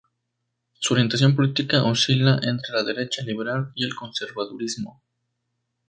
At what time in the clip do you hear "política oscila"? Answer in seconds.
1.35-2.39